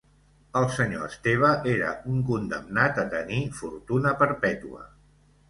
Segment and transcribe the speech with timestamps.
[0.59, 4.83] El senyor Esteve era un condemnat a tenir fortuna perpetua.